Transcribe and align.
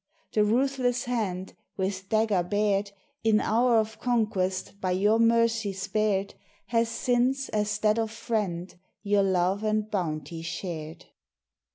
The 0.33 0.43
ruthless 0.43 1.03
hand, 1.03 1.53
with 1.77 2.09
dagger 2.09 2.41
bared, 2.41 2.89
In 3.23 3.39
hour 3.39 3.77
of 3.77 3.99
conquest, 3.99 4.81
by 4.81 4.93
your 4.93 5.19
mercy 5.19 5.73
spared, 5.73 6.33
Has 6.69 6.89
since, 6.89 7.49
as 7.49 7.77
that 7.81 7.99
of 7.99 8.09
friend, 8.09 8.73
your 9.03 9.21
love 9.21 9.63
and 9.63 9.91
bounty 9.91 10.41
shared. 10.41 11.05